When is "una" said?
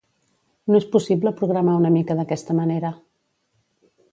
1.81-1.93